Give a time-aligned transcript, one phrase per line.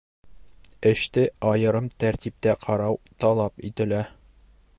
[0.91, 4.03] Эште айырым тәртиптә ҡарау талап ителә.